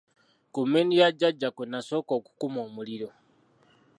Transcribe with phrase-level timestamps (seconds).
[0.53, 3.09] Ku mmindi ya Jjajja kwe nasooka okukuma omuliro.